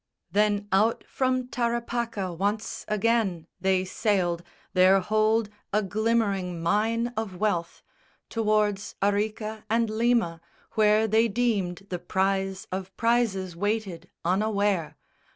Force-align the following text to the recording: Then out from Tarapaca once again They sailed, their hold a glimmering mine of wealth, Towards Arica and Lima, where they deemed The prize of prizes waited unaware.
Then 0.31 0.67
out 0.71 1.03
from 1.07 1.47
Tarapaca 1.47 2.33
once 2.33 2.85
again 2.87 3.45
They 3.59 3.85
sailed, 3.85 4.41
their 4.73 4.99
hold 4.99 5.47
a 5.71 5.83
glimmering 5.83 6.59
mine 6.59 7.13
of 7.15 7.35
wealth, 7.37 7.83
Towards 8.27 8.95
Arica 8.99 9.63
and 9.69 9.91
Lima, 9.91 10.41
where 10.71 11.05
they 11.07 11.27
deemed 11.27 11.85
The 11.91 11.99
prize 11.99 12.65
of 12.71 12.97
prizes 12.97 13.55
waited 13.55 14.09
unaware. 14.25 14.97